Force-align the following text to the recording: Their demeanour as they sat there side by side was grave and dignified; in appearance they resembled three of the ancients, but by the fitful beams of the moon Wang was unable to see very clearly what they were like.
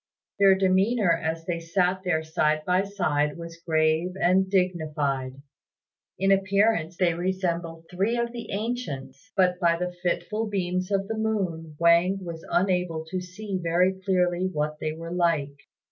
Their 0.39 0.55
demeanour 0.57 1.11
as 1.11 1.45
they 1.45 1.59
sat 1.59 2.01
there 2.03 2.23
side 2.23 2.65
by 2.65 2.81
side 2.85 3.37
was 3.37 3.61
grave 3.63 4.13
and 4.19 4.49
dignified; 4.49 5.35
in 6.17 6.31
appearance 6.31 6.97
they 6.97 7.13
resembled 7.13 7.85
three 7.87 8.17
of 8.17 8.31
the 8.31 8.49
ancients, 8.49 9.31
but 9.37 9.59
by 9.59 9.75
the 9.75 9.91
fitful 10.01 10.47
beams 10.47 10.89
of 10.89 11.07
the 11.07 11.17
moon 11.19 11.75
Wang 11.77 12.17
was 12.25 12.43
unable 12.49 13.05
to 13.11 13.21
see 13.21 13.59
very 13.61 13.93
clearly 13.93 14.47
what 14.51 14.79
they 14.79 14.93
were 14.93 15.11
like. 15.13 15.55